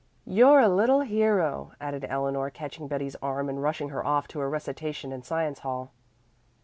"You're 0.25 0.59
a 0.61 0.67
little 0.67 1.01
hero," 1.01 1.73
added 1.79 2.07
Eleanor, 2.09 2.49
catching 2.49 2.87
Betty's 2.87 3.15
arm 3.17 3.49
and 3.49 3.61
rushing 3.61 3.89
her 3.89 4.03
off 4.03 4.27
to 4.29 4.41
a 4.41 4.47
recitation 4.47 5.11
in 5.11 5.21
Science 5.21 5.59
Hall. 5.59 5.91